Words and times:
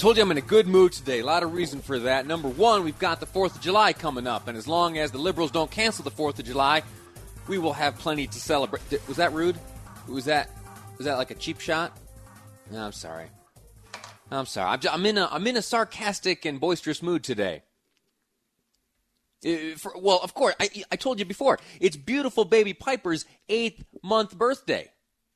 Told 0.00 0.16
you 0.16 0.22
I'm 0.22 0.30
in 0.30 0.38
a 0.38 0.40
good 0.40 0.66
mood 0.66 0.92
today. 0.92 1.20
A 1.20 1.26
lot 1.26 1.42
of 1.42 1.52
reason 1.52 1.82
for 1.82 1.98
that. 1.98 2.26
Number 2.26 2.48
one, 2.48 2.84
we've 2.84 2.98
got 2.98 3.20
the 3.20 3.26
4th 3.26 3.56
of 3.56 3.60
July 3.60 3.92
coming 3.92 4.26
up, 4.26 4.48
and 4.48 4.56
as 4.56 4.66
long 4.66 4.96
as 4.96 5.10
the 5.10 5.18
liberals 5.18 5.50
don't 5.50 5.70
cancel 5.70 6.04
the 6.04 6.10
4th 6.10 6.38
of 6.38 6.46
July, 6.46 6.82
we 7.48 7.58
will 7.58 7.74
have 7.74 7.98
plenty 7.98 8.26
to 8.26 8.40
celebrate. 8.40 8.80
Was 9.06 9.18
that 9.18 9.34
rude? 9.34 9.58
Was 10.08 10.24
that 10.24 10.48
was 10.96 11.04
that 11.04 11.18
like 11.18 11.30
a 11.30 11.34
cheap 11.34 11.60
shot? 11.60 11.98
No, 12.70 12.82
I'm 12.82 12.92
sorry. 12.92 13.26
I'm 14.30 14.46
sorry. 14.46 14.70
I'm, 14.70 14.80
I'm 14.90 15.04
in 15.04 15.18
a 15.18 15.28
I'm 15.30 15.46
in 15.46 15.58
a 15.58 15.62
sarcastic 15.62 16.46
and 16.46 16.58
boisterous 16.58 17.02
mood 17.02 17.22
today. 17.22 17.62
Uh, 19.44 19.76
for, 19.76 19.92
well, 19.98 20.20
of 20.22 20.32
course, 20.32 20.54
I, 20.58 20.70
I 20.90 20.96
told 20.96 21.18
you 21.18 21.26
before. 21.26 21.58
It's 21.78 21.98
beautiful 21.98 22.46
baby 22.46 22.72
Piper's 22.72 23.26
eighth 23.50 23.84
month 24.02 24.34
birthday. 24.38 24.90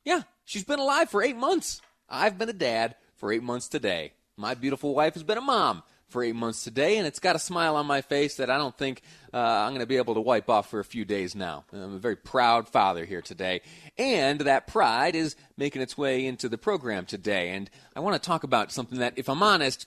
Yeah, 0.06 0.22
she's 0.46 0.64
been 0.64 0.78
alive 0.78 1.10
for 1.10 1.22
eight 1.22 1.36
months. 1.36 1.82
I've 2.08 2.38
been 2.38 2.48
a 2.48 2.54
dad 2.54 2.94
for 3.16 3.30
eight 3.30 3.42
months 3.42 3.68
today. 3.68 4.14
My 4.36 4.54
beautiful 4.54 4.94
wife 4.94 5.14
has 5.14 5.22
been 5.22 5.38
a 5.38 5.42
mom 5.42 5.84
for 6.08 6.22
eight 6.24 6.34
months 6.34 6.64
today, 6.64 6.98
and 6.98 7.06
it's 7.06 7.20
got 7.20 7.36
a 7.36 7.38
smile 7.38 7.76
on 7.76 7.86
my 7.86 8.00
face 8.00 8.36
that 8.36 8.50
I 8.50 8.58
don't 8.58 8.76
think 8.76 9.02
uh, 9.32 9.38
I'm 9.38 9.70
going 9.70 9.80
to 9.80 9.86
be 9.86 9.96
able 9.96 10.14
to 10.14 10.20
wipe 10.20 10.50
off 10.50 10.68
for 10.68 10.80
a 10.80 10.84
few 10.84 11.04
days 11.04 11.36
now. 11.36 11.64
I'm 11.72 11.94
a 11.94 11.98
very 11.98 12.16
proud 12.16 12.68
father 12.68 13.04
here 13.04 13.22
today, 13.22 13.60
and 13.96 14.40
that 14.40 14.66
pride 14.66 15.14
is 15.14 15.36
making 15.56 15.82
its 15.82 15.96
way 15.96 16.26
into 16.26 16.48
the 16.48 16.58
program 16.58 17.06
today. 17.06 17.50
And 17.50 17.70
I 17.94 18.00
want 18.00 18.20
to 18.20 18.26
talk 18.26 18.42
about 18.42 18.72
something 18.72 18.98
that, 18.98 19.14
if 19.16 19.28
I'm 19.28 19.42
honest, 19.42 19.86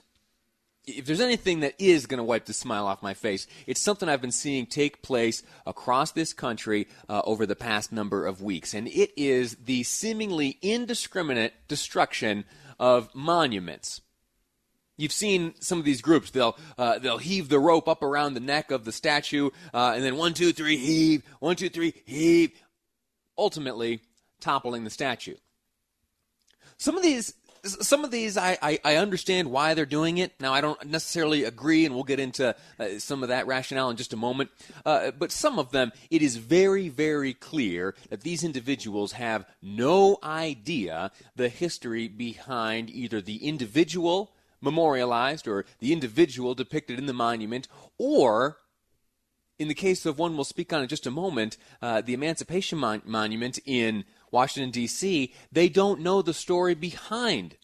if 0.86 1.04
there's 1.04 1.20
anything 1.20 1.60
that 1.60 1.74
is 1.78 2.06
going 2.06 2.16
to 2.16 2.24
wipe 2.24 2.46
the 2.46 2.54
smile 2.54 2.86
off 2.86 3.02
my 3.02 3.12
face, 3.12 3.46
it's 3.66 3.82
something 3.82 4.08
I've 4.08 4.22
been 4.22 4.32
seeing 4.32 4.64
take 4.64 5.02
place 5.02 5.42
across 5.66 6.12
this 6.12 6.32
country 6.32 6.88
uh, 7.10 7.20
over 7.24 7.44
the 7.44 7.54
past 7.54 7.92
number 7.92 8.26
of 8.26 8.40
weeks, 8.40 8.72
and 8.72 8.88
it 8.88 9.10
is 9.14 9.56
the 9.56 9.82
seemingly 9.82 10.56
indiscriminate 10.62 11.52
destruction 11.68 12.46
of 12.78 13.14
monuments. 13.14 14.00
You've 14.98 15.12
seen 15.12 15.54
some 15.60 15.78
of 15.78 15.84
these 15.84 16.02
groups. 16.02 16.30
They'll 16.30 16.58
uh, 16.76 16.98
they'll 16.98 17.18
heave 17.18 17.48
the 17.48 17.60
rope 17.60 17.88
up 17.88 18.02
around 18.02 18.34
the 18.34 18.40
neck 18.40 18.72
of 18.72 18.84
the 18.84 18.92
statue, 18.92 19.50
uh, 19.72 19.92
and 19.94 20.04
then 20.04 20.16
one, 20.16 20.34
two, 20.34 20.52
three, 20.52 20.76
heave. 20.76 21.22
One, 21.38 21.56
two, 21.56 21.70
three, 21.70 21.94
heave. 22.04 22.50
Ultimately, 23.38 24.00
toppling 24.40 24.82
the 24.82 24.90
statue. 24.90 25.36
Some 26.76 26.96
of 26.96 27.02
these, 27.04 27.34
some 27.64 28.04
of 28.04 28.10
these, 28.10 28.36
I, 28.36 28.58
I, 28.60 28.78
I 28.84 28.96
understand 28.96 29.50
why 29.50 29.74
they're 29.74 29.86
doing 29.86 30.18
it. 30.18 30.32
Now, 30.40 30.52
I 30.52 30.60
don't 30.60 30.84
necessarily 30.86 31.44
agree, 31.44 31.84
and 31.84 31.94
we'll 31.94 32.04
get 32.04 32.20
into 32.20 32.56
uh, 32.80 32.98
some 32.98 33.22
of 33.22 33.28
that 33.28 33.46
rationale 33.46 33.90
in 33.90 33.96
just 33.96 34.12
a 34.12 34.16
moment. 34.16 34.50
Uh, 34.84 35.12
but 35.12 35.30
some 35.30 35.58
of 35.58 35.70
them, 35.70 35.92
it 36.10 36.22
is 36.22 36.36
very, 36.36 36.88
very 36.88 37.34
clear 37.34 37.94
that 38.10 38.22
these 38.22 38.42
individuals 38.42 39.12
have 39.12 39.46
no 39.62 40.18
idea 40.22 41.10
the 41.36 41.48
history 41.48 42.08
behind 42.08 42.90
either 42.90 43.20
the 43.20 43.46
individual 43.46 44.32
memorialized 44.60 45.46
or 45.46 45.64
the 45.78 45.92
individual 45.92 46.54
depicted 46.54 46.98
in 46.98 47.06
the 47.06 47.12
monument, 47.12 47.68
or 47.96 48.58
in 49.58 49.68
the 49.68 49.74
case 49.74 50.06
of 50.06 50.18
one 50.18 50.34
we'll 50.34 50.44
speak 50.44 50.72
on 50.72 50.82
in 50.82 50.88
just 50.88 51.06
a 51.06 51.10
moment, 51.10 51.56
uh, 51.82 52.00
the 52.00 52.14
Emancipation 52.14 52.78
Mon- 52.78 53.02
Monument 53.04 53.58
in 53.66 54.04
Washington, 54.30 54.70
D.C., 54.70 55.32
they 55.50 55.68
don't 55.68 56.00
know 56.00 56.22
the 56.22 56.34
story 56.34 56.74
behind 56.74 57.56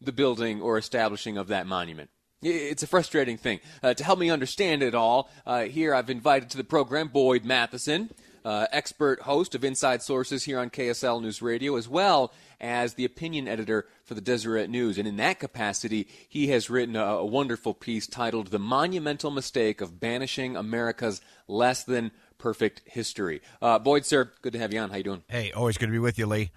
the 0.00 0.12
building 0.12 0.60
or 0.60 0.78
establishing 0.78 1.36
of 1.36 1.48
that 1.48 1.66
monument. 1.66 2.10
It's 2.40 2.84
a 2.84 2.86
frustrating 2.86 3.36
thing. 3.36 3.58
Uh, 3.82 3.94
to 3.94 4.04
help 4.04 4.18
me 4.18 4.30
understand 4.30 4.82
it 4.82 4.94
all, 4.94 5.28
uh, 5.44 5.64
here 5.64 5.92
I've 5.92 6.08
invited 6.08 6.50
to 6.50 6.56
the 6.56 6.64
program 6.64 7.08
Boyd 7.08 7.44
Matheson, 7.44 8.10
uh, 8.48 8.66
expert 8.72 9.20
host 9.20 9.54
of 9.54 9.62
Inside 9.62 10.02
Sources 10.02 10.44
here 10.44 10.58
on 10.58 10.70
KSL 10.70 11.20
News 11.20 11.42
Radio, 11.42 11.76
as 11.76 11.86
well 11.86 12.32
as 12.58 12.94
the 12.94 13.04
opinion 13.04 13.46
editor 13.46 13.86
for 14.04 14.14
the 14.14 14.22
Deseret 14.22 14.70
News. 14.70 14.96
And 14.96 15.06
in 15.06 15.16
that 15.18 15.38
capacity, 15.38 16.08
he 16.30 16.46
has 16.46 16.70
written 16.70 16.96
a, 16.96 17.04
a 17.04 17.26
wonderful 17.26 17.74
piece 17.74 18.06
titled 18.06 18.46
The 18.46 18.58
Monumental 18.58 19.30
Mistake 19.30 19.82
of 19.82 20.00
Banishing 20.00 20.56
America's 20.56 21.20
Less 21.46 21.84
Than 21.84 22.10
Perfect 22.38 22.80
History. 22.86 23.42
Uh, 23.60 23.78
Boyd, 23.78 24.06
sir, 24.06 24.32
good 24.40 24.54
to 24.54 24.58
have 24.58 24.72
you 24.72 24.80
on. 24.80 24.88
How 24.88 24.96
you 24.96 25.04
doing? 25.04 25.24
Hey, 25.28 25.52
always 25.52 25.76
good 25.76 25.86
to 25.86 25.92
be 25.92 25.98
with 25.98 26.18
you, 26.18 26.24
Lee. 26.24 26.50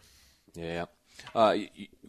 Yeah. 0.56 0.85
Uh, 1.35 1.58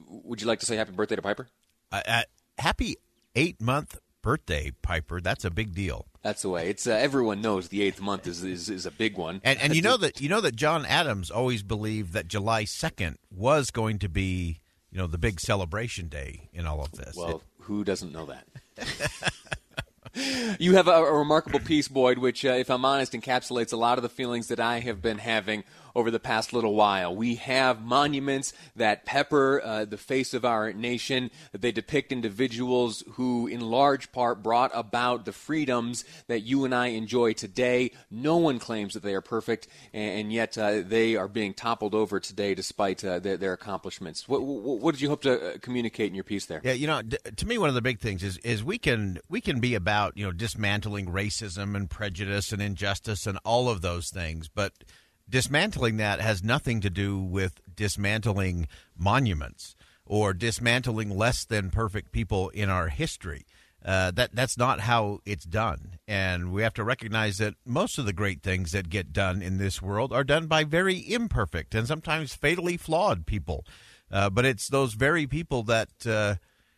would 0.07 0.41
you 0.41 0.47
like 0.47 0.61
to 0.61 0.67
say 0.67 0.77
happy 0.77 0.93
birthday 0.93 1.17
to 1.17 1.23
Piper? 1.23 1.49
Uh, 1.91 2.03
uh, 2.07 2.23
happy 2.57 2.99
eight 3.35 3.61
month 3.61 3.99
birthday, 4.23 4.73
Piper. 4.83 5.21
That's 5.21 5.45
a 5.45 5.51
big 5.51 5.75
deal. 5.75 6.07
That's 6.23 6.43
the 6.43 6.49
way. 6.49 6.69
It's 6.69 6.87
uh, 6.87 6.93
everyone 6.93 7.41
knows 7.41 7.69
the 7.69 7.83
eighth 7.83 8.01
month 8.01 8.27
is 8.27 8.43
is, 8.45 8.71
is 8.71 8.87
a 8.87 8.91
big 8.91 9.17
one. 9.17 9.41
And 9.45 9.61
and 9.61 9.75
you 9.75 9.83
know 9.83 9.97
that 9.99 10.21
you 10.21 10.29
know 10.29 10.41
that 10.41 10.57
John 10.57 10.87
Adams 10.87 11.31
always 11.31 11.63
believed 11.63 12.13
that 12.13 12.29
July 12.29 12.65
second 12.65 13.19
was 13.31 13.71
going 13.71 13.99
to 14.01 14.09
be 14.09 14.61
you 14.91 14.99
know 14.99 15.07
the 15.07 15.19
big 15.19 15.41
celebration 15.41 16.09
day 16.09 16.49
in 16.53 16.67
all 16.67 16.83
of 16.83 16.93
this. 16.93 17.17
Well, 17.17 17.37
it, 17.37 17.43
who 17.61 17.85
doesn't 17.85 18.13
know 18.13 18.27
that? 18.27 18.47
you 20.59 20.75
have 20.75 20.89
a, 20.89 20.93
a, 20.93 21.13
remarkable 21.13 21.61
piece, 21.61 21.89
Boyd, 21.89 22.19
which, 22.19 22.45
uh, 22.45 22.51
if 22.51 22.71
I'm 22.71 22.85
honest, 22.85 23.13
encapsulates 23.13 23.73
a 23.73 23.77
lot 23.77 23.99
of 23.99 24.03
the 24.03 24.09
feelings 24.09 24.49
that 24.49 24.61
I 24.61 24.81
have 24.81 25.01
been 25.01 25.19
having 25.19 25.65
over 25.95 26.11
the 26.11 26.21
past 26.21 26.53
little 26.53 26.75
while. 26.75 27.15
We 27.15 27.37
have 27.37 27.83
monuments 27.83 28.53
that 28.77 29.05
pepper 29.05 29.61
uh, 29.65 29.85
the 29.85 29.97
face 29.97 30.35
of 30.35 30.45
our 30.45 30.73
nation. 30.73 31.31
They 31.53 31.73
depict 31.73 32.13
individuals 32.13 33.05
who, 33.13 33.47
in 33.47 33.61
large 33.61 34.13
part, 34.13 34.43
brought 34.43 34.71
about 34.75 35.25
the 35.25 35.33
freedoms 35.33 36.05
that 36.27 36.41
you 36.41 36.65
and 36.65 36.75
I 36.75 36.89
enjoy 36.89 37.33
today. 37.33 37.93
No 38.11 38.37
one 38.37 38.59
claims 38.59 38.95
that 38.95 39.03
they 39.03 39.15
are 39.15 39.21
perfect, 39.21 39.69
and, 39.93 40.33
yet 40.33 40.57
uh, 40.57 40.81
they 40.83 41.17
are 41.17 41.29
being 41.29 41.53
toppled 41.53 41.95
over 41.95 42.19
today 42.19 42.55
despite 42.55 43.05
uh, 43.05 43.19
their, 43.19 43.37
their, 43.37 43.53
accomplishments. 43.53 44.27
What, 44.27 44.43
what, 44.43 44.81
what, 44.81 44.93
did 44.93 45.03
you 45.03 45.09
hope 45.11 45.23
to 45.23 45.55
uh, 45.55 45.59
communicate 45.61 46.09
in 46.09 46.15
your 46.15 46.25
piece 46.25 46.47
there? 46.47 46.61
Yeah, 46.65 46.73
you 46.73 46.87
know, 46.87 47.03
to 47.03 47.47
me, 47.47 47.59
one 47.59 47.69
of 47.69 47.75
the 47.75 47.83
big 47.83 48.01
things 48.01 48.23
is 48.23 48.39
is 48.39 48.65
we 48.65 48.79
can 48.79 49.19
we 49.29 49.41
can 49.41 49.61
be 49.61 49.75
about 49.75 50.17
you 50.17 50.25
know 50.25 50.33
dismantling 50.33 51.07
racism 51.07 51.77
and 51.77 51.91
prejudice 51.91 52.53
and 52.53 52.63
injustice 52.63 53.27
and 53.27 53.39
all 53.45 53.69
of 53.69 53.83
those 53.83 54.09
things, 54.09 54.49
but 54.49 54.73
dismantling 55.29 55.97
that 55.97 56.21
has 56.21 56.43
nothing 56.43 56.81
to 56.81 56.91
do 56.91 57.19
with 57.19 57.61
dismantling 57.75 58.69
monuments 58.97 59.77
or 60.05 60.33
dismantling 60.35 61.11
less 61.11 61.45
than 61.45 61.71
perfect 61.71 62.13
people 62.13 62.49
in 62.51 62.69
our 62.69 62.89
history. 62.89 63.47
Uh, 63.85 64.13
that 64.13 64.33
that's 64.33 64.57
not 64.57 64.79
how 64.79 65.19
it's 65.27 65.45
done, 65.45 65.99
and 66.07 66.53
we 66.53 66.63
have 66.63 66.75
to 66.75 66.85
recognize 66.85 67.39
that 67.39 67.55
most 67.67 67.99
of 67.99 68.07
the 68.07 68.13
great 68.13 68.41
things 68.41 68.71
that 68.71 68.89
get 68.89 69.13
done 69.13 69.43
in 69.43 69.59
this 69.59 69.83
world 69.83 70.13
are 70.13 70.23
done 70.23 70.47
by 70.47 70.63
very 70.63 70.99
imperfect 71.13 71.75
and 71.75 71.89
sometimes 71.89 72.33
fatally 72.33 72.77
flawed 72.77 73.27
people. 73.27 73.65
Uh, 74.09 74.31
but 74.31 74.45
it's 74.45 74.69
those 74.69 74.95
very 74.95 75.27
people 75.27 75.65
that 75.65 75.89
uh, 76.07 76.37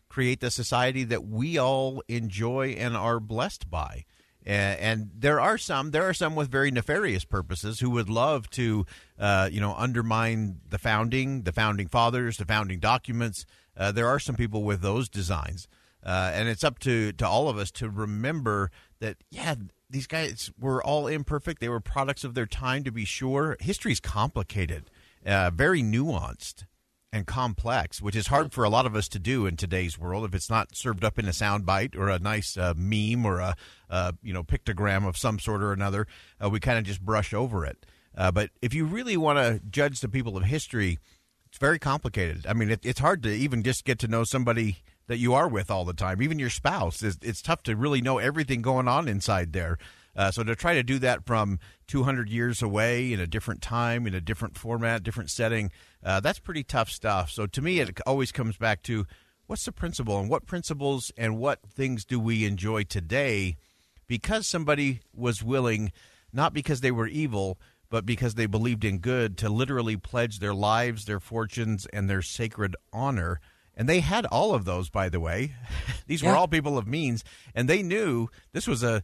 create 0.08 0.40
the 0.40 0.50
society 0.50 1.04
that 1.04 1.26
we 1.26 1.58
all 1.58 2.02
enjoy 2.08 2.68
and 2.78 2.96
are 2.96 3.20
blessed 3.20 3.68
by. 3.68 4.04
And, 4.46 5.10
there 5.16 5.40
are 5.40 5.56
some, 5.56 5.90
there 5.90 6.02
are 6.08 6.14
some 6.14 6.34
with 6.34 6.50
very 6.50 6.70
nefarious 6.70 7.24
purposes 7.24 7.80
who 7.80 7.90
would 7.90 8.10
love 8.10 8.50
to, 8.50 8.84
uh, 9.18 9.48
you 9.50 9.60
know, 9.60 9.74
undermine 9.74 10.60
the 10.68 10.78
founding, 10.78 11.42
the 11.42 11.52
founding 11.52 11.88
fathers, 11.88 12.36
the 12.36 12.44
founding 12.44 12.78
documents. 12.78 13.46
Uh, 13.76 13.90
there 13.90 14.06
are 14.06 14.18
some 14.18 14.36
people 14.36 14.62
with 14.62 14.82
those 14.82 15.08
designs, 15.08 15.66
uh, 16.04 16.30
and 16.34 16.48
it's 16.48 16.62
up 16.62 16.78
to 16.80 17.12
to 17.12 17.26
all 17.26 17.48
of 17.48 17.58
us 17.58 17.70
to 17.72 17.88
remember 17.88 18.70
that. 19.00 19.16
Yeah, 19.30 19.54
these 19.90 20.06
guys 20.06 20.50
were 20.60 20.82
all 20.82 21.06
imperfect. 21.06 21.60
They 21.60 21.68
were 21.68 21.80
products 21.80 22.24
of 22.24 22.34
their 22.34 22.46
time, 22.46 22.84
to 22.84 22.92
be 22.92 23.04
sure. 23.04 23.56
History 23.60 23.92
is 23.92 24.00
complicated, 24.00 24.90
uh, 25.26 25.50
very 25.50 25.82
nuanced, 25.82 26.64
and 27.14 27.28
complex, 27.28 28.02
which 28.02 28.16
is 28.16 28.26
hard 28.26 28.52
for 28.52 28.64
a 28.64 28.68
lot 28.68 28.86
of 28.86 28.96
us 28.96 29.06
to 29.06 29.20
do 29.20 29.46
in 29.46 29.56
today's 29.56 29.96
world. 29.96 30.24
If 30.24 30.34
it's 30.34 30.50
not 30.50 30.74
served 30.74 31.04
up 31.04 31.16
in 31.16 31.26
a 31.26 31.30
soundbite 31.30 31.96
or 31.96 32.08
a 32.08 32.18
nice 32.18 32.56
uh, 32.56 32.74
meme 32.76 33.24
or 33.24 33.38
a 33.38 33.54
uh, 33.88 34.12
you 34.20 34.32
know 34.34 34.42
pictogram 34.42 35.06
of 35.06 35.16
some 35.16 35.38
sort 35.38 35.62
or 35.62 35.72
another, 35.72 36.08
uh, 36.44 36.50
we 36.50 36.58
kind 36.58 36.76
of 36.76 36.82
just 36.82 37.00
brush 37.00 37.32
over 37.32 37.64
it. 37.64 37.86
Uh, 38.16 38.32
but 38.32 38.50
if 38.60 38.74
you 38.74 38.84
really 38.84 39.16
want 39.16 39.38
to 39.38 39.60
judge 39.70 40.00
the 40.00 40.08
people 40.08 40.36
of 40.36 40.42
history, 40.42 40.98
it's 41.46 41.58
very 41.58 41.78
complicated. 41.78 42.46
I 42.48 42.52
mean, 42.52 42.68
it, 42.68 42.80
it's 42.82 43.00
hard 43.00 43.22
to 43.22 43.32
even 43.32 43.62
just 43.62 43.84
get 43.84 44.00
to 44.00 44.08
know 44.08 44.24
somebody 44.24 44.78
that 45.06 45.18
you 45.18 45.34
are 45.34 45.46
with 45.46 45.70
all 45.70 45.84
the 45.84 45.94
time, 45.94 46.20
even 46.20 46.40
your 46.40 46.50
spouse. 46.50 47.00
It's, 47.00 47.18
it's 47.22 47.42
tough 47.42 47.62
to 47.64 47.76
really 47.76 48.00
know 48.00 48.18
everything 48.18 48.60
going 48.60 48.88
on 48.88 49.06
inside 49.06 49.52
there. 49.52 49.78
Uh, 50.16 50.30
so 50.30 50.42
to 50.44 50.54
try 50.54 50.74
to 50.74 50.82
do 50.82 50.98
that 51.00 51.24
from 51.26 51.58
200 51.88 52.28
years 52.28 52.62
away 52.62 53.12
in 53.12 53.20
a 53.20 53.26
different 53.26 53.60
time, 53.62 54.06
in 54.06 54.14
a 54.14 54.20
different 54.20 54.56
format, 54.56 55.02
different 55.02 55.30
setting, 55.30 55.70
uh, 56.04 56.20
that's 56.20 56.38
pretty 56.38 56.62
tough 56.64 56.88
stuff. 56.90 57.30
So 57.30 57.46
to 57.46 57.60
me, 57.62 57.80
it 57.80 58.00
always 58.06 58.30
comes 58.32 58.56
back 58.56 58.82
to 58.84 59.06
what's 59.46 59.64
the 59.64 59.72
principle 59.72 60.18
and 60.20 60.30
what 60.30 60.46
principles 60.46 61.10
and 61.16 61.38
what 61.38 61.60
things 61.68 62.04
do 62.04 62.18
we 62.20 62.44
enjoy 62.44 62.84
today 62.84 63.56
because 64.06 64.46
somebody 64.46 65.00
was 65.14 65.42
willing, 65.42 65.90
not 66.32 66.52
because 66.54 66.80
they 66.80 66.90
were 66.90 67.06
evil, 67.08 67.58
but 67.90 68.06
because 68.06 68.34
they 68.34 68.46
believed 68.46 68.84
in 68.84 68.98
good, 68.98 69.36
to 69.38 69.48
literally 69.48 69.96
pledge 69.96 70.38
their 70.38 70.54
lives, 70.54 71.04
their 71.04 71.20
fortunes, 71.20 71.86
and 71.92 72.08
their 72.08 72.22
sacred 72.22 72.74
honor. 72.92 73.40
And 73.76 73.88
they 73.88 74.00
had 74.00 74.26
all 74.26 74.54
of 74.54 74.64
those, 74.64 74.88
by 74.90 75.08
the 75.08 75.20
way. 75.20 75.54
These 76.06 76.22
Yeah. 76.22 76.30
were 76.30 76.36
all 76.36 76.48
people 76.48 76.76
of 76.78 76.86
means, 76.86 77.24
and 77.54 77.68
they 77.68 77.82
knew 77.82 78.28
this 78.52 78.66
was 78.66 78.82
a, 78.82 79.02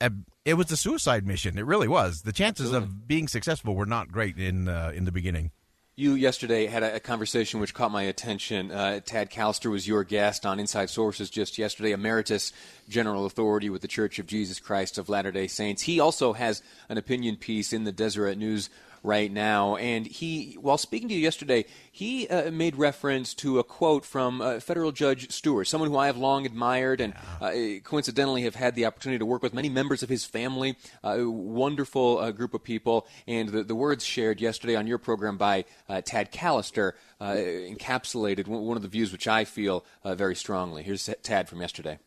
a, 0.00 0.10
it 0.44 0.54
was 0.54 0.70
a 0.70 0.76
suicide 0.76 1.26
mission. 1.26 1.58
It 1.58 1.66
really 1.66 1.88
was. 1.88 2.22
The 2.22 2.32
chances 2.32 2.72
of 2.72 3.06
being 3.06 3.28
successful 3.28 3.74
were 3.74 3.86
not 3.86 4.10
great 4.10 4.38
in 4.38 4.68
uh, 4.68 4.92
in 4.94 5.04
the 5.04 5.12
beginning. 5.12 5.50
You 5.96 6.14
yesterday 6.14 6.66
had 6.66 6.84
a, 6.84 6.94
a 6.94 7.00
conversation 7.00 7.58
which 7.58 7.74
caught 7.74 7.90
my 7.90 8.04
attention. 8.04 8.70
Uh, 8.70 9.00
Tad 9.04 9.32
Callister 9.32 9.68
was 9.68 9.88
your 9.88 10.04
guest 10.04 10.46
on 10.46 10.60
Inside 10.60 10.90
Sources 10.90 11.28
just 11.28 11.58
yesterday, 11.58 11.90
emeritus 11.90 12.52
general 12.88 13.26
authority 13.26 13.68
with 13.68 13.82
the 13.82 13.88
Church 13.88 14.20
of 14.20 14.26
Jesus 14.26 14.60
Christ 14.60 14.96
of 14.96 15.08
Latter 15.08 15.32
day 15.32 15.48
Saints. 15.48 15.82
He 15.82 15.98
also 15.98 16.34
has 16.34 16.62
an 16.88 16.98
opinion 16.98 17.34
piece 17.34 17.72
in 17.72 17.82
the 17.82 17.90
Deseret 17.90 18.38
News 18.38 18.70
right 19.08 19.32
now. 19.32 19.76
And 19.76 20.06
he, 20.06 20.56
while 20.60 20.78
speaking 20.78 21.08
to 21.08 21.14
you 21.14 21.20
yesterday, 21.20 21.64
he 21.90 22.28
uh, 22.28 22.50
made 22.50 22.76
reference 22.76 23.34
to 23.34 23.58
a 23.58 23.64
quote 23.64 24.04
from 24.04 24.40
uh, 24.40 24.60
Federal 24.60 24.92
Judge 24.92 25.32
Stewart, 25.32 25.66
someone 25.66 25.90
who 25.90 25.96
I 25.96 26.06
have 26.06 26.18
long 26.18 26.44
admired 26.44 27.00
and 27.00 27.14
uh, 27.40 27.50
coincidentally 27.82 28.42
have 28.42 28.54
had 28.54 28.74
the 28.74 28.84
opportunity 28.84 29.18
to 29.18 29.26
work 29.26 29.42
with 29.42 29.54
many 29.54 29.70
members 29.70 30.02
of 30.02 30.10
his 30.10 30.24
family, 30.24 30.76
uh, 31.02 31.20
a 31.20 31.30
wonderful 31.30 32.18
uh, 32.18 32.30
group 32.30 32.52
of 32.52 32.62
people. 32.62 33.06
And 33.26 33.48
the, 33.48 33.64
the 33.64 33.74
words 33.74 34.04
shared 34.04 34.40
yesterday 34.40 34.76
on 34.76 34.86
your 34.86 34.98
program 34.98 35.38
by 35.38 35.64
uh, 35.88 36.02
Tad 36.04 36.30
Callister 36.30 36.92
uh, 37.20 37.32
encapsulated 37.32 38.46
one 38.46 38.62
one 38.68 38.76
of 38.76 38.82
the 38.82 38.88
views 38.88 39.10
which 39.10 39.26
I 39.26 39.44
feel 39.44 39.84
uh, 40.04 40.14
very 40.14 40.36
strongly. 40.36 40.82
Here's 40.82 41.08
Tad 41.22 41.48
from 41.48 41.60
yesterday. 41.60 41.98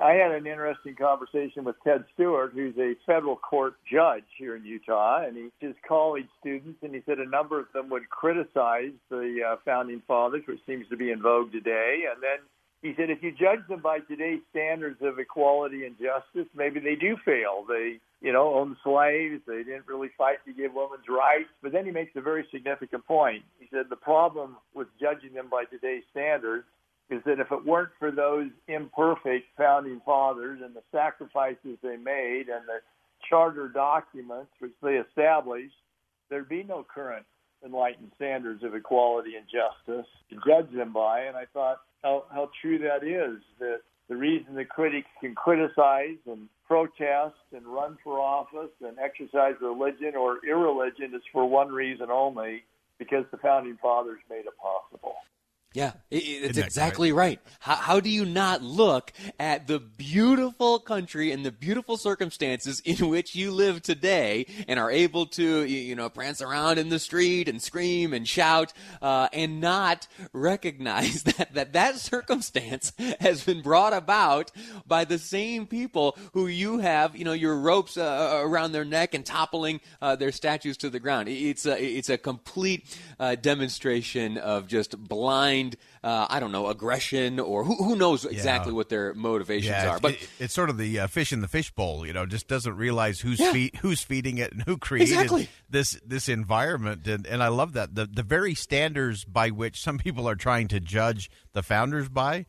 I 0.00 0.12
had 0.12 0.32
an 0.32 0.46
interesting 0.46 0.96
conversation 0.96 1.64
with 1.64 1.76
Ted 1.84 2.04
Stewart, 2.14 2.52
who's 2.54 2.76
a 2.78 2.94
federal 3.04 3.36
court 3.36 3.74
judge 3.90 4.24
here 4.38 4.56
in 4.56 4.64
Utah, 4.64 5.26
and 5.26 5.36
he 5.36 5.66
his 5.66 5.76
college 5.86 6.26
students, 6.40 6.78
and 6.82 6.94
he 6.94 7.02
said 7.04 7.18
a 7.18 7.28
number 7.28 7.60
of 7.60 7.66
them 7.74 7.90
would 7.90 8.08
criticize 8.08 8.92
the 9.10 9.40
uh, 9.46 9.56
founding 9.62 10.00
fathers, 10.08 10.42
which 10.48 10.60
seems 10.66 10.88
to 10.88 10.96
be 10.96 11.10
in 11.10 11.20
vogue 11.20 11.52
today, 11.52 12.04
and 12.10 12.22
then 12.22 12.38
he 12.80 12.94
said 12.96 13.10
if 13.10 13.22
you 13.22 13.30
judge 13.30 13.60
them 13.68 13.80
by 13.80 13.98
today's 13.98 14.40
standards 14.48 15.02
of 15.02 15.18
equality 15.18 15.84
and 15.84 15.96
justice, 15.98 16.48
maybe 16.56 16.80
they 16.80 16.94
do 16.94 17.18
fail. 17.22 17.66
They, 17.68 18.00
you 18.22 18.32
know, 18.32 18.54
owned 18.54 18.76
slaves. 18.82 19.42
They 19.46 19.62
didn't 19.64 19.86
really 19.86 20.08
fight 20.16 20.38
to 20.46 20.52
give 20.54 20.72
women's 20.72 21.04
rights. 21.06 21.50
But 21.62 21.72
then 21.72 21.84
he 21.84 21.90
makes 21.90 22.12
a 22.16 22.22
very 22.22 22.46
significant 22.50 23.06
point. 23.06 23.42
He 23.58 23.68
said 23.70 23.86
the 23.90 23.96
problem 23.96 24.56
with 24.72 24.88
judging 24.98 25.34
them 25.34 25.48
by 25.50 25.64
today's 25.64 26.04
standards 26.10 26.64
is 27.10 27.20
that 27.26 27.40
if 27.40 27.50
it 27.50 27.66
weren't 27.66 27.90
for 27.98 28.10
those 28.10 28.48
imperfect 28.68 29.46
founding 29.56 30.00
fathers 30.04 30.60
and 30.64 30.74
the 30.74 30.82
sacrifices 30.92 31.76
they 31.82 31.96
made 31.96 32.44
and 32.48 32.66
the 32.66 32.80
charter 33.28 33.68
documents 33.68 34.50
which 34.60 34.72
they 34.82 34.94
established, 34.94 35.74
there'd 36.28 36.48
be 36.48 36.62
no 36.62 36.86
current 36.92 37.26
enlightened 37.64 38.10
standards 38.16 38.62
of 38.62 38.74
equality 38.74 39.32
and 39.36 39.46
justice 39.46 40.06
to 40.30 40.36
judge 40.46 40.72
them 40.74 40.92
by. 40.92 41.22
And 41.22 41.36
I 41.36 41.44
thought 41.52 41.78
how, 42.02 42.24
how 42.32 42.50
true 42.62 42.78
that 42.78 43.04
is, 43.04 43.42
that 43.58 43.80
the 44.08 44.16
reason 44.16 44.54
the 44.54 44.64
critics 44.64 45.08
can 45.20 45.34
criticize 45.34 46.16
and 46.26 46.48
protest 46.66 47.34
and 47.54 47.66
run 47.66 47.98
for 48.02 48.18
office 48.18 48.70
and 48.80 48.98
exercise 48.98 49.54
religion 49.60 50.14
or 50.16 50.38
irreligion 50.48 51.14
is 51.14 51.22
for 51.32 51.48
one 51.48 51.68
reason 51.68 52.10
only, 52.10 52.64
because 52.98 53.24
the 53.30 53.36
founding 53.38 53.76
fathers 53.80 54.20
made 54.28 54.46
it 54.46 54.56
possible. 54.60 55.14
Yeah, 55.72 55.92
it, 56.10 56.16
it- 56.16 56.44
it's 56.46 56.56
that 56.58 56.64
exactly 56.66 57.12
right. 57.12 57.38
How, 57.60 57.76
how 57.76 58.00
do 58.00 58.10
you 58.10 58.24
not 58.24 58.60
look 58.62 59.12
at 59.38 59.68
the 59.68 59.78
beautiful 59.78 60.80
country 60.80 61.30
and 61.30 61.44
the 61.46 61.52
beautiful 61.52 61.96
circumstances 61.96 62.80
in 62.80 63.08
which 63.08 63.36
you 63.36 63.52
live 63.52 63.80
today 63.82 64.46
and 64.66 64.80
are 64.80 64.90
able 64.90 65.26
to, 65.26 65.64
you, 65.64 65.94
know, 65.94 66.08
prance 66.08 66.40
around 66.42 66.78
in 66.78 66.88
the 66.88 66.98
street 66.98 67.48
and 67.48 67.62
scream 67.62 68.12
and 68.12 68.26
shout 68.26 68.72
uh, 69.00 69.28
and 69.32 69.60
not 69.60 70.08
recognize 70.32 71.22
that, 71.24 71.54
that 71.54 71.72
that 71.74 71.96
circumstance 71.96 72.92
has 73.20 73.44
been 73.44 73.62
brought 73.62 73.92
about 73.92 74.50
by 74.88 75.04
the 75.04 75.18
same 75.18 75.66
people 75.68 76.16
who 76.32 76.48
you 76.48 76.78
have, 76.78 77.14
you 77.14 77.24
know, 77.24 77.32
your 77.32 77.56
ropes 77.56 77.96
uh, 77.96 78.40
around 78.42 78.72
their 78.72 78.84
neck 78.84 79.14
and 79.14 79.24
toppling 79.24 79.80
uh, 80.02 80.16
their 80.16 80.32
statues 80.32 80.76
to 80.78 80.90
the 80.90 80.98
ground. 80.98 81.28
It's 81.28 81.64
a, 81.64 81.80
it's 81.80 82.08
a 82.08 82.18
complete 82.18 82.98
uh, 83.20 83.36
demonstration 83.36 84.36
of 84.36 84.66
just 84.66 84.98
blind, 84.98 85.59
uh, 86.02 86.26
I 86.28 86.40
don't 86.40 86.52
know, 86.52 86.66
aggression 86.68 87.38
or 87.40 87.64
who, 87.64 87.76
who 87.76 87.96
knows 87.96 88.24
exactly 88.24 88.72
what 88.72 88.88
their 88.88 89.14
motivations 89.14 89.70
Yeah, 89.70 89.90
are. 89.90 90.00
But 90.00 90.14
it- 90.14 90.28
it's 90.38 90.54
sort 90.54 90.70
of 90.70 90.78
the 90.78 91.00
uh, 91.00 91.06
fish 91.06 91.32
in 91.32 91.40
the 91.40 91.48
fishbowl. 91.48 92.06
You 92.06 92.12
know, 92.12 92.26
just 92.26 92.48
doesn't 92.48 92.76
realize 92.76 93.20
who's 93.20 93.38
Yeah. 93.40 93.52
feed, 93.52 93.76
who's 93.82 94.02
feeding 94.02 94.38
it 94.38 94.52
and 94.52 94.62
who 94.62 94.76
created 94.78 95.12
Exactly. 95.12 95.48
this 95.68 95.98
this 96.06 96.28
environment. 96.28 97.06
And 97.06 97.26
and 97.26 97.42
I 97.42 97.48
love 97.48 97.72
that 97.74 97.94
the 97.94 98.06
the 98.06 98.22
very 98.22 98.54
standards 98.54 99.24
by 99.24 99.50
which 99.50 99.80
some 99.80 99.98
people 99.98 100.28
are 100.28 100.36
trying 100.36 100.68
to 100.68 100.80
judge 100.80 101.30
the 101.52 101.62
founders 101.62 102.08
by, 102.08 102.46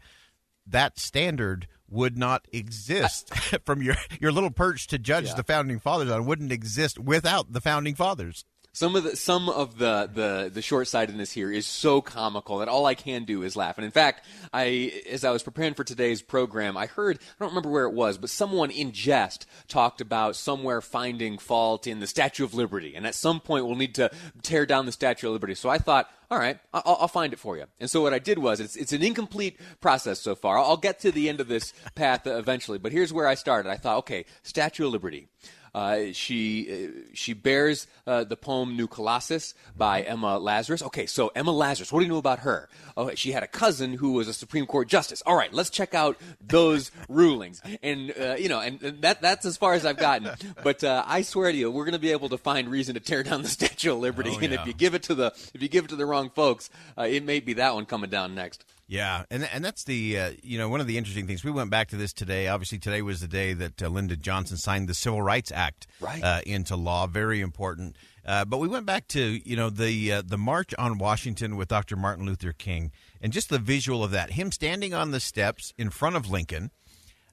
that 0.68 1.00
standard 1.00 1.68
would 1.90 2.18
not 2.18 2.46
exist 2.54 3.34
from 3.66 3.82
your 3.82 3.96
your 4.22 4.32
little 4.32 4.52
perch 4.52 4.88
to 4.88 4.98
judge 4.98 5.26
Yeah. 5.26 5.34
the 5.36 5.44
founding 5.44 5.80
fathers 5.80 6.10
on 6.10 6.26
wouldn't 6.26 6.52
exist 6.52 6.98
without 6.98 7.52
the 7.52 7.60
founding 7.62 7.96
fathers. 7.96 8.46
Some 8.74 8.96
of 8.96 9.04
the 9.04 9.18
some 9.18 9.50
of 9.50 9.78
the 9.78 10.10
the, 10.14 10.50
the 10.54 10.62
short 10.62 10.88
sightedness 10.88 11.32
here 11.32 11.52
is 11.52 11.68
so 11.68 12.00
comical 12.00 12.60
that 12.60 12.70
all 12.70 12.86
I 12.86 12.96
can 12.96 13.26
do 13.26 13.44
is 13.44 13.58
laugh. 13.58 13.78
And 13.78 13.84
in 13.84 13.92
fact, 13.92 14.26
I 14.54 15.04
as 15.10 15.26
I 15.26 15.32
was 15.32 15.44
preparing 15.44 15.74
for 15.74 15.84
today's 15.84 16.22
program, 16.22 16.78
I 16.78 16.86
heard 16.86 17.18
I 17.18 17.44
don't 17.44 17.50
remember 17.50 17.70
where 17.70 17.84
it 17.84 17.94
was, 17.94 18.18
but 18.18 18.30
someone 18.30 18.72
in 18.72 18.94
jest 18.94 19.46
talked 19.68 20.00
about 20.00 20.38
somewhere 20.38 20.80
finding 20.80 21.38
fault 21.38 21.86
in 21.86 22.00
the 22.00 22.08
Statue 22.08 22.46
of 22.46 22.54
Liberty, 22.54 22.96
and 22.96 23.06
at 23.06 23.14
some 23.14 23.42
point 23.42 23.66
we'll 23.66 23.76
need 23.76 23.96
to 23.96 24.10
tear 24.42 24.66
down 24.66 24.86
the 24.86 24.94
Statue 24.94 25.28
of 25.28 25.34
Liberty. 25.34 25.56
So 25.56 25.68
I 25.68 25.78
thought, 25.78 26.10
all 26.30 26.40
right, 26.40 26.58
I'll, 26.74 26.98
I'll 27.02 27.08
find 27.10 27.34
it 27.34 27.40
for 27.40 27.58
you. 27.58 27.66
And 27.82 27.90
so 27.90 28.02
what 28.02 28.14
I 28.14 28.20
did 28.20 28.40
was 28.40 28.62
it's 28.62 28.78
it's 28.78 28.94
an 28.94 29.04
incomplete 29.04 29.60
process 29.82 30.22
so 30.22 30.34
far. 30.34 30.58
I'll 30.58 30.78
get 30.78 31.02
to 31.02 31.12
the 31.12 31.28
end 31.28 31.42
of 31.42 31.50
this 31.50 31.74
path 31.94 32.26
eventually, 32.26 32.78
but 32.78 32.94
here's 32.94 33.12
where 33.12 33.28
I 33.28 33.36
started. 33.36 33.70
I 33.70 33.76
thought, 33.76 33.98
okay, 33.98 34.24
Statue 34.44 34.86
of 34.86 34.94
Liberty. 34.94 35.28
Uh, 35.74 36.12
she 36.12 36.68
uh, 36.70 37.00
she 37.14 37.34
bears 37.34 37.88
uh, 38.06 38.24
the 38.26 38.36
poem 38.36 38.76
New 38.76 38.88
Colossus 38.88 39.54
by 39.76 40.02
Emma 40.02 40.38
Lazarus. 40.38 40.82
Okay, 40.84 41.06
so 41.06 41.32
Emma 41.34 41.52
Lazarus, 41.52 41.92
what 41.92 42.00
do 42.00 42.06
you 42.06 42.12
know 42.12 42.18
about 42.18 42.40
her? 42.40 42.68
Oh, 42.98 43.14
she 43.16 43.32
had 43.32 43.42
a 43.44 43.48
cousin 43.48 43.94
who 43.94 44.14
was 44.14 44.28
a 44.28 44.34
Supreme 44.34 44.66
Court 44.66 44.90
justice. 44.90 45.24
All 45.26 45.36
right, 45.36 45.54
let's 45.54 45.70
check 45.70 45.94
out 45.94 46.18
those 46.46 46.92
rulings. 47.10 47.62
And 47.82 48.14
uh, 48.20 48.36
you 48.38 48.50
know, 48.50 48.60
and, 48.60 48.82
and 48.82 49.02
that 49.02 49.22
that's 49.22 49.46
as 49.46 49.56
far 49.56 49.74
as 49.74 49.86
I've 49.86 49.98
gotten. 49.98 50.30
But 50.64 50.84
uh, 50.84 51.04
I 51.08 51.22
swear 51.22 51.52
to 51.52 51.58
you, 51.58 51.72
we're 51.72 51.86
going 51.86 51.94
to 51.94 52.00
be 52.00 52.12
able 52.12 52.30
to 52.30 52.38
find 52.38 52.70
reason 52.70 52.94
to 52.96 53.00
tear 53.00 53.24
down 53.24 53.42
the 53.42 53.48
Statue 53.48 53.94
of 53.94 54.00
Liberty. 54.00 54.32
Oh, 54.34 54.40
and 54.40 54.52
yeah. 54.52 54.62
if 54.62 54.68
you 54.68 54.74
give 54.74 54.94
it 54.94 55.04
to 55.04 55.16
the 55.16 55.28
if 55.54 55.62
you 55.62 55.70
give 55.70 55.86
it 55.86 55.88
to 55.90 55.96
the 55.96 56.06
wrong 56.06 56.30
folks, 56.30 56.70
uh, 56.98 57.04
it 57.04 57.24
may 57.24 57.40
be 57.40 57.54
that 57.54 57.74
one 57.74 57.86
coming 57.86 58.10
down 58.10 58.36
next. 58.36 58.66
Yeah, 58.92 59.24
and 59.32 59.48
and 59.54 59.64
that's 59.64 59.86
the 59.86 60.20
uh, 60.20 60.32
you 60.44 60.58
know 60.58 60.68
one 60.68 60.82
of 60.82 60.86
the 60.88 60.98
interesting 60.98 61.26
things. 61.26 61.46
We 61.46 61.52
went 61.52 61.70
back 61.70 61.88
to 61.92 61.96
this 61.96 62.12
today. 62.12 62.50
Obviously, 62.50 62.78
today 62.78 63.02
was 63.02 63.22
the 63.22 63.28
day 63.30 63.54
that 63.54 63.82
uh, 63.82 63.88
Lyndon 63.88 64.20
Johnson 64.22 64.58
signed 64.58 64.90
the 64.90 64.94
Civil 64.94 65.22
Rights 65.22 65.50
Act 65.50 65.88
Right. 66.02 66.22
uh, 66.22 66.42
into 66.46 66.76
law. 66.76 67.08
Very 67.08 67.40
important. 67.40 67.96
Uh, 68.26 68.44
but 68.44 68.58
we 68.58 68.68
went 68.68 68.86
back 68.86 69.08
to 69.08 69.40
you 69.50 69.56
know 69.56 69.70
the 69.70 70.12
uh, 70.12 70.22
the 70.26 70.38
march 70.38 70.74
on 70.78 70.98
Washington 70.98 71.56
with 71.56 71.70
Dr. 71.70 71.96
Martin 71.96 72.26
Luther 72.26 72.52
King, 72.52 72.92
and 73.22 73.32
just 73.32 73.48
the 73.48 73.60
visual 73.60 74.04
of 74.04 74.12
that. 74.12 74.32
Him 74.32 74.52
standing 74.52 74.94
on 74.94 75.12
the 75.12 75.22
steps 75.22 75.74
in 75.78 75.90
front 75.90 76.18
of 76.18 76.30
Lincoln, 76.30 76.70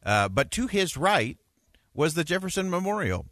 uh, 0.06 0.28
but 0.28 0.52
to 0.52 0.68
his 0.68 0.96
right 0.96 1.38
was 1.92 2.14
the 2.14 2.22
Jefferson 2.22 2.70
Memorial. 2.70 3.26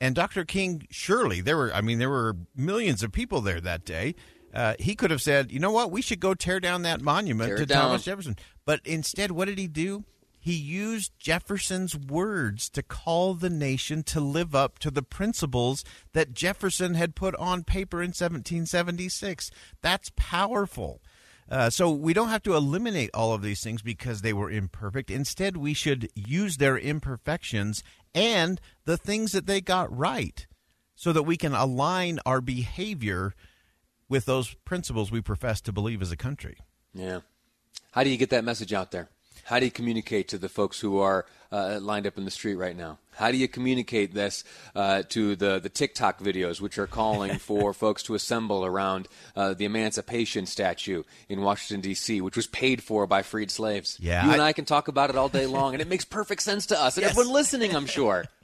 And 0.00 0.14
Dr. 0.14 0.44
King, 0.46 0.86
surely 0.90 1.40
there 1.42 1.56
were, 1.56 1.72
I 1.74 1.80
mean, 1.82 1.98
there 1.98 2.10
were 2.10 2.36
millions 2.54 3.02
of 3.02 3.12
people 3.12 3.40
there 3.42 3.60
that 3.60 3.84
day. 3.84 4.14
Uh, 4.56 4.74
he 4.78 4.94
could 4.94 5.10
have 5.10 5.20
said, 5.20 5.52
you 5.52 5.58
know 5.58 5.70
what, 5.70 5.90
we 5.90 6.00
should 6.00 6.18
go 6.18 6.32
tear 6.32 6.58
down 6.58 6.80
that 6.80 7.02
monument 7.02 7.50
Tear 7.50 7.58
to. 7.58 7.66
Thomas 7.66 8.04
Jefferson. 8.04 8.36
But 8.64 8.80
instead, 8.86 9.30
what 9.30 9.48
did 9.48 9.58
he 9.58 9.66
do? 9.66 10.04
He 10.38 10.54
used 10.54 11.12
Jefferson's 11.18 11.94
words 11.94 12.70
to 12.70 12.82
call 12.82 13.34
the 13.34 13.50
nation 13.50 14.02
to 14.04 14.20
live 14.20 14.54
up 14.54 14.78
to 14.78 14.90
the 14.90 15.02
principles 15.02 15.84
that 16.14 16.32
Jefferson 16.32 16.94
had 16.94 17.14
put 17.14 17.34
on 17.36 17.64
paper 17.64 17.98
in 17.98 18.08
1776. 18.08 19.50
That's 19.82 20.10
powerful. 20.16 21.02
Uh, 21.50 21.68
so 21.68 21.90
we 21.90 22.14
don't 22.14 22.30
have 22.30 22.42
to 22.44 22.54
eliminate 22.54 23.10
all 23.12 23.34
of 23.34 23.42
these 23.42 23.62
things 23.62 23.82
because 23.82 24.22
they 24.22 24.32
were 24.32 24.50
imperfect. 24.50 25.10
Instead, 25.10 25.58
we 25.58 25.74
should 25.74 26.08
use 26.14 26.56
their 26.56 26.78
imperfections 26.78 27.84
and 28.14 28.58
the 28.86 28.96
things 28.96 29.32
that 29.32 29.44
they 29.44 29.60
got 29.60 29.94
right 29.94 30.46
so 30.94 31.12
that 31.12 31.24
we 31.24 31.36
can 31.36 31.52
align 31.52 32.20
our 32.24 32.40
behavior 32.40 33.34
with 34.08 34.24
those 34.24 34.54
principles 34.64 35.10
we 35.10 35.20
profess 35.20 35.60
to 35.62 35.72
believe 35.72 36.02
as 36.02 36.12
a 36.12 36.16
country. 36.16 36.58
Yeah. 36.94 37.20
How 37.92 38.04
do 38.04 38.10
you 38.10 38.16
get 38.16 38.30
that 38.30 38.44
message 38.44 38.72
out 38.72 38.90
there? 38.90 39.08
How 39.44 39.58
do 39.58 39.64
you 39.64 39.70
communicate 39.70 40.28
to 40.28 40.38
the 40.38 40.48
folks 40.48 40.80
who 40.80 40.98
are 40.98 41.26
uh, 41.52 41.78
lined 41.80 42.06
up 42.06 42.18
in 42.18 42.24
the 42.24 42.30
street 42.30 42.54
right 42.56 42.76
now? 42.76 42.98
How 43.14 43.30
do 43.30 43.38
you 43.38 43.48
communicate 43.48 44.12
this 44.12 44.44
uh, 44.74 45.02
to 45.08 45.36
the, 45.36 45.58
the 45.58 45.70
TikTok 45.70 46.20
videos, 46.20 46.60
which 46.60 46.76
are 46.76 46.86
calling 46.86 47.38
for 47.38 47.72
folks 47.72 48.02
to 48.04 48.14
assemble 48.14 48.64
around 48.66 49.08
uh, 49.34 49.54
the 49.54 49.64
Emancipation 49.64 50.44
statue 50.44 51.02
in 51.30 51.40
Washington, 51.40 51.80
D.C., 51.80 52.20
which 52.20 52.36
was 52.36 52.46
paid 52.46 52.82
for 52.82 53.06
by 53.06 53.22
freed 53.22 53.50
slaves? 53.50 53.96
Yeah, 54.00 54.26
you 54.26 54.32
and 54.32 54.42
I- 54.42 54.48
I 54.48 54.52
can 54.52 54.66
talk 54.66 54.88
about 54.88 55.08
it 55.08 55.16
all 55.16 55.30
day 55.30 55.46
long, 55.46 55.72
and 55.72 55.80
it 55.80 55.88
makes 55.88 56.04
perfect 56.04 56.42
sense 56.42 56.66
to 56.66 56.78
us 56.80 56.98
and 56.98 57.06
everyone 57.06 57.32
listening, 57.32 57.74
I'm 57.74 57.86
sure. 57.86 58.24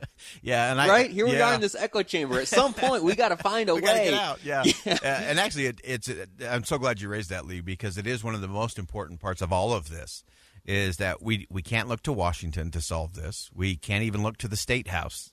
Yeah, 0.41 0.71
and 0.71 0.81
I 0.81 0.89
right? 0.89 1.11
Here 1.11 1.27
we 1.27 1.33
yeah. 1.33 1.51
are 1.51 1.55
in 1.55 1.61
this 1.61 1.75
echo 1.75 2.03
chamber. 2.03 2.39
At 2.41 2.47
some 2.49 2.75
point, 2.75 3.03
we 3.03 3.15
got 3.17 3.29
to 3.31 3.37
find 3.37 3.69
a 3.69 3.75
we 3.77 3.81
way. 3.83 4.05
get 4.11 4.15
out. 4.15 4.39
Yeah, 4.45 4.63
Uh, 4.87 4.99
and 5.05 5.39
actually, 5.41 5.67
it, 5.67 5.81
it's. 5.85 6.09
I'm 6.49 6.65
so 6.65 6.79
glad 6.79 7.01
you 7.01 7.09
raised 7.09 7.31
that, 7.31 7.45
Lee, 7.47 7.61
because 7.61 7.99
it 7.99 8.07
is 8.07 8.23
one 8.23 8.35
of 8.35 8.41
the 8.41 8.49
most 8.49 8.79
important 8.79 9.21
parts 9.21 9.43
of 9.43 9.53
all 9.53 9.73
of 9.73 9.91
this. 9.91 10.23
Is 10.65 10.99
that 10.99 11.21
we 11.21 11.49
we 11.51 11.61
can't 11.61 11.89
look 11.89 12.03
to 12.05 12.13
Washington 12.13 12.71
to 12.71 12.81
solve 12.81 12.92
this. 13.15 13.51
We 13.55 13.77
can't 13.77 14.05
even 14.05 14.23
look 14.23 14.37
to 14.39 14.49
the 14.49 14.57
state 14.57 14.89
house. 14.89 15.33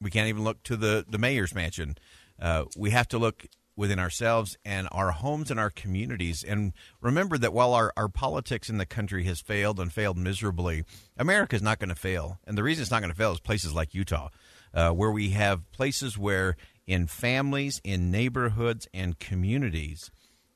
We 0.00 0.10
can't 0.10 0.28
even 0.28 0.44
look 0.44 0.62
to 0.64 0.76
the 0.76 1.04
the 1.08 1.18
mayor's 1.18 1.54
mansion. 1.54 1.96
Uh, 2.40 2.64
we 2.76 2.90
have 2.90 3.08
to 3.08 3.18
look 3.18 3.46
within 3.76 3.98
ourselves 3.98 4.58
and 4.64 4.88
our 4.92 5.10
homes 5.10 5.50
and 5.50 5.58
our 5.58 5.70
communities. 5.70 6.44
And 6.44 6.72
remember 7.00 7.38
that 7.38 7.52
while 7.52 7.72
our, 7.72 7.92
our 7.96 8.08
politics 8.08 8.68
in 8.68 8.76
the 8.76 8.86
country 8.86 9.24
has 9.24 9.40
failed 9.40 9.80
and 9.80 9.90
failed 9.90 10.18
miserably, 10.18 10.84
America 11.16 11.56
is 11.56 11.62
not 11.62 11.78
going 11.78 11.88
to 11.88 11.94
fail. 11.94 12.38
And 12.46 12.58
the 12.58 12.62
reason 12.62 12.82
it's 12.82 12.90
not 12.90 13.00
going 13.00 13.12
to 13.12 13.16
fail 13.16 13.32
is 13.32 13.40
places 13.40 13.72
like 13.72 13.94
Utah, 13.94 14.28
uh, 14.74 14.90
where 14.90 15.10
we 15.10 15.30
have 15.30 15.70
places 15.72 16.18
where 16.18 16.56
in 16.86 17.06
families, 17.06 17.80
in 17.82 18.10
neighborhoods, 18.10 18.86
and 18.92 19.18
communities, 19.18 20.10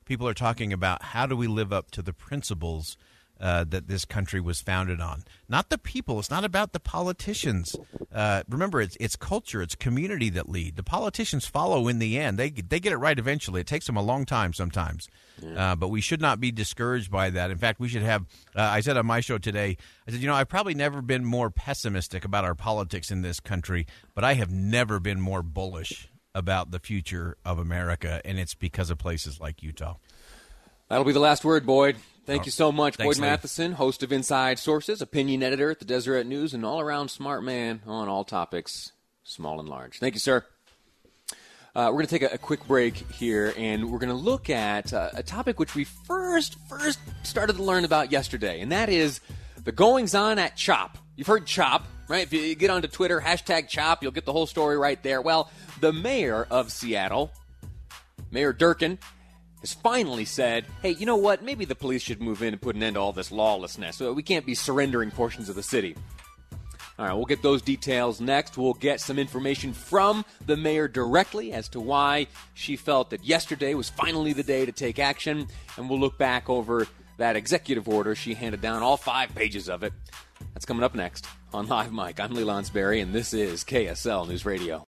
people 0.05 0.29
are 0.29 0.35
talking 0.35 0.73
about 0.73 1.03
how 1.03 1.27
do 1.27 1.35
we 1.35 1.47
live 1.47 1.73
up 1.73 1.91
to 1.93 2.03
the 2.03 2.13
principles 2.13 2.97
uh, 3.41 3.65
that 3.65 3.89
this 3.89 4.05
country 4.05 4.41
was 4.41 4.61
founded 4.61 5.01
on. 5.01 5.25
Not 5.49 5.69
the 5.69 5.79
people. 5.79 6.19
It's 6.19 6.31
not 6.31 6.45
about 6.45 6.73
the 6.73 6.81
politicians. 6.81 7.77
Uh, 8.13 8.43
remember, 8.49 8.81
it's 8.81 8.97
it's 9.01 9.17
culture, 9.17 9.61
it's 9.61 9.75
community 9.75 10.31
that 10.31 10.49
lead. 10.49 10.77
The 10.77 10.83
politicians 10.83 11.47
follow 11.47 11.89
in 11.89 11.99
the 11.99 12.19
end. 12.19 12.39
They 12.39 12.51
they 12.51 12.81
get 12.81 12.93
it 12.93 12.99
right 12.99 13.19
eventually. 13.19 13.61
It 13.61 13.67
takes 13.67 13.87
them 13.87 13.97
a 13.97 14.03
long 14.03 14.25
time 14.25 14.53
sometimes, 14.53 15.09
uh, 15.57 15.75
but 15.77 15.89
we 15.89 16.01
should 16.01 16.21
not 16.21 16.41
be 16.41 16.53
discouraged 16.53 17.11
by 17.11 17.31
that. 17.31 17.51
In 17.51 17.59
fact, 17.59 17.81
we 17.81 17.89
should 17.89 18.03
have. 18.03 18.23
Uh, 18.55 18.63
I 18.63 18.81
said 18.81 18.97
on 18.97 19.07
my 19.07 19.21
show 19.21 19.39
today. 19.39 19.77
I 20.07 20.11
said, 20.11 20.21
you 20.21 20.29
know, 20.29 20.35
I've 20.35 20.49
probably 20.49 20.75
never 20.75 21.03
been 21.03 21.25
more 21.25 21.51
pessimistic 21.51 22.25
about 22.25 22.45
our 22.45 22.55
politics 22.55 23.11
in 23.11 23.23
this 23.23 23.41
country, 23.41 23.87
but 24.15 24.23
I 24.23 24.35
have 24.35 24.51
never 24.51 25.01
been 25.01 25.21
more 25.21 25.43
bullish 25.43 26.09
about 26.35 26.71
the 26.71 26.81
future 26.81 27.37
of 27.45 27.59
America, 27.59 28.21
and 28.25 28.39
it's 28.39 28.55
because 28.55 28.91
of 28.91 28.99
places 28.99 29.41
like 29.41 29.63
Utah. 29.63 29.95
That'll 30.95 31.05
be 31.05 31.13
the 31.13 31.19
last 31.19 31.45
word, 31.45 31.67
Boyd. 31.67 31.97
Thank 32.25 32.47
you 32.47 32.53
so 32.53 32.71
much, 32.71 32.95
Thanks, 32.95 33.17
Boyd 33.17 33.21
Lee. 33.21 33.29
Matheson, 33.29 33.73
host 33.73 34.05
of 34.05 34.13
Inside 34.13 34.61
Sources, 34.61 35.03
opinion 35.03 35.43
editor 35.43 35.69
at 35.69 35.81
the 35.81 35.85
Deseret 35.85 36.25
News, 36.25 36.55
and 36.55 36.65
all 36.65 36.79
around 36.79 37.09
smart 37.09 37.43
man 37.43 37.83
on 37.85 38.09
all 38.09 38.23
topics, 38.23 38.93
small 39.25 39.59
and 39.59 39.69
large. 39.69 39.99
Thank 39.99 40.15
you, 40.15 40.21
sir. 40.21 40.45
Uh, 41.75 41.89
we're 41.89 41.95
going 41.95 42.07
to 42.07 42.19
take 42.19 42.31
a, 42.31 42.35
a 42.37 42.39
quick 42.39 42.65
break 42.69 42.95
here, 43.11 43.53
and 43.59 43.91
we're 43.91 43.99
going 43.99 44.11
to 44.11 44.15
look 44.15 44.49
at 44.49 44.93
uh, 44.93 45.11
a 45.15 45.25
topic 45.25 45.59
which 45.59 45.75
we 45.75 45.83
first 45.83 46.55
first 46.69 47.01
started 47.25 47.57
to 47.57 47.65
learn 47.65 47.85
about 47.85 48.13
yesterday, 48.13 48.61
and 48.61 48.71
that 48.71 48.89
is 48.89 49.19
the 49.65 49.73
goings 49.73 50.15
on 50.15 50.39
at 50.39 50.57
CHOP. 50.57 50.97
You've 51.17 51.27
heard 51.27 51.45
CHOP, 51.45 51.85
right? 52.07 52.23
If 52.23 52.33
you 52.33 52.55
get 52.55 52.71
onto 52.71 52.87
Twitter, 52.87 53.21
hashtag 53.21 53.69
CHOP, 53.69 54.05
you'll 54.05 54.13
get 54.13 54.27
the 54.27 54.33
whole 54.33 54.47
story 54.47 54.79
right 54.79 55.03
there. 55.03 55.21
Well, 55.21 55.51
the 55.81 55.93
mayor 55.93 56.47
of 56.53 56.71
Seattle, 56.71 57.33
Mayor 58.31 58.53
Durkan, 58.53 58.99
has 59.65 59.73
finally 59.73 60.27
said, 60.27 60.67
hey, 60.83 60.91
you 60.91 61.07
know 61.07 61.17
what? 61.17 61.43
Maybe 61.43 61.65
the 61.65 61.75
police 61.75 62.03
should 62.03 62.21
move 62.21 62.43
in 62.43 62.53
and 62.53 62.61
put 62.61 62.77
an 62.77 62.83
end 62.83 62.95
to 62.95 63.01
all 63.01 63.15
this 63.15 63.33
lawlessness. 63.33 64.01
Uh, 64.01 64.13
we 64.13 64.23
can't 64.23 64.45
be 64.45 64.55
surrendering 64.55 65.11
portions 65.11 65.49
of 65.49 65.57
the 65.57 65.63
city. 65.63 65.97
All 66.99 67.07
right, 67.07 67.15
we'll 67.15 67.25
get 67.25 67.43
those 67.43 67.63
details 67.63 68.21
next. 68.21 68.59
We'll 68.59 68.75
get 68.75 69.01
some 69.01 69.19
information 69.19 69.73
from 69.73 70.25
the 70.45 70.57
mayor 70.57 70.87
directly 70.87 71.53
as 71.53 71.69
to 71.71 71.81
why 71.81 72.27
she 72.53 72.77
felt 72.77 73.09
that 73.11 73.25
yesterday 73.25 73.73
was 73.73 73.89
finally 73.89 74.35
the 74.35 74.43
day 74.43 74.67
to 74.67 74.71
take 74.71 74.99
action. 74.99 75.49
And 75.79 75.89
we'll 75.89 75.99
look 75.99 76.19
back 76.19 76.51
over 76.51 76.87
that 77.17 77.35
executive 77.35 77.89
order 77.89 78.15
she 78.15 78.35
handed 78.35 78.61
down, 78.61 78.83
all 78.83 78.99
five 78.99 79.35
pages 79.35 79.71
of 79.71 79.83
it. 79.83 79.95
That's 80.53 80.67
coming 80.67 80.85
up 80.85 80.95
next 80.95 81.27
on 81.55 81.67
Live 81.69 81.93
Mic. 81.93 82.21
I'm 82.21 82.35
Lee 82.35 82.43
Lonsberry, 82.43 83.01
and 83.01 83.15
this 83.15 83.33
is 83.33 83.65
KSL 83.65 84.29
News 84.29 84.45
Radio. 84.45 84.83